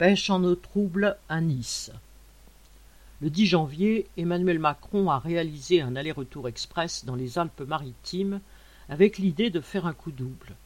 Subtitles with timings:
[0.00, 1.92] Pêche en eau trouble à Nice.
[3.20, 8.40] Le 10 janvier, Emmanuel Macron a réalisé un aller-retour express dans les Alpes-Maritimes
[8.88, 10.56] avec l'idée de faire un coup double.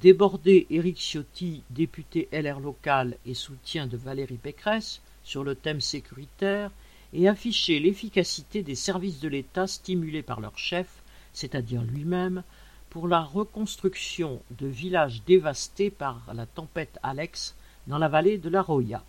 [0.00, 6.70] Déborder Éric Ciotti, député LR local et soutien de Valérie Pécresse, sur le thème sécuritaire
[7.12, 11.02] et afficher l'efficacité des services de l'État stimulés par leur chef,
[11.34, 12.42] c'est-à-dire lui-même,
[12.88, 17.54] pour la reconstruction de villages dévastés par la tempête Alex
[17.86, 19.02] dans la vallée de la Roya.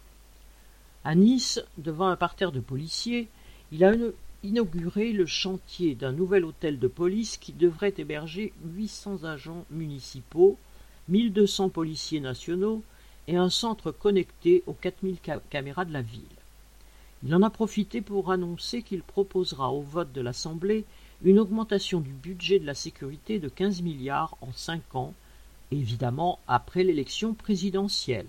[1.04, 3.28] À Nice, devant un parterre de policiers,
[3.72, 3.94] il a
[4.44, 10.58] inauguré le chantier d'un nouvel hôtel de police qui devrait héberger 800 agents municipaux,
[11.10, 12.84] 1200 policiers nationaux
[13.28, 15.18] et un centre connecté aux 4000
[15.50, 16.24] caméras de la ville.
[17.26, 20.84] Il en a profité pour annoncer qu'il proposera au vote de l'Assemblée
[21.24, 25.14] une augmentation du budget de la sécurité de 15 milliards en cinq ans,
[25.72, 28.28] évidemment après l'élection présidentielle.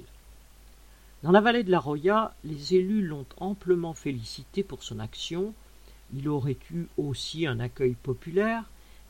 [1.24, 5.54] Dans la vallée de la Roya, les élus l'ont amplement félicité pour son action.
[6.14, 8.64] Il aurait eu aussi un accueil populaire,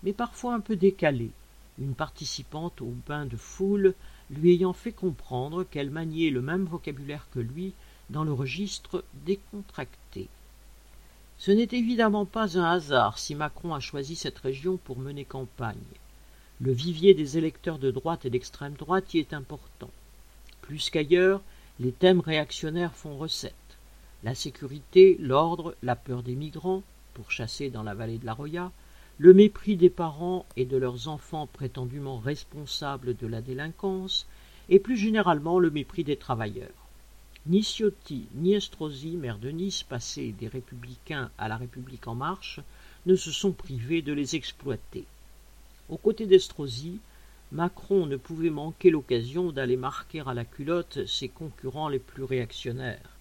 [0.05, 1.33] mais parfois un peu décalé,
[1.81, 3.95] une participante au bain de foule
[4.31, 7.73] lui ayant fait comprendre qu'elle maniait le même vocabulaire que lui
[8.11, 10.29] dans le registre décontracté.
[11.37, 15.75] Ce n'est évidemment pas un hasard si Macron a choisi cette région pour mener campagne.
[16.61, 19.91] Le vivier des électeurs de droite et d'extrême droite y est important.
[20.63, 21.43] Plus qu'ailleurs,
[21.81, 23.55] les thèmes réactionnaires font recette.
[24.23, 26.83] La sécurité, l'ordre, la peur des migrants,
[27.15, 28.71] pour chasser dans la vallée de la Roya,
[29.19, 34.27] le mépris des parents et de leurs enfants prétendument responsables de la délinquance,
[34.69, 36.71] et plus généralement le mépris des travailleurs.
[37.47, 42.61] Ni Ciotti ni Estrosi, maire de Nice, passés des Républicains à la République en marche,
[43.07, 45.05] ne se sont privés de les exploiter.
[45.91, 47.01] Aux côtés d'Estrosi,
[47.55, 53.17] Macron ne pouvait manquer l'occasion d'aller marquer à la culotte ses concurrents les plus réactionnaires,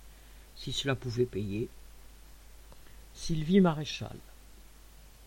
[0.55, 1.69] si cela pouvait payer.
[3.13, 4.17] Sylvie Maréchal.